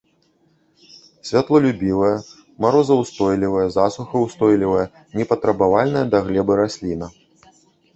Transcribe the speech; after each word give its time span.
Святлолюбівая, 1.31 2.15
марозаўстойлівая, 2.67 3.67
засухаўстойлівая, 3.79 4.87
не 5.21 5.31
патрабавальная 5.31 6.05
да 6.15 6.27
глебы 6.29 6.53
расліна. 6.67 7.17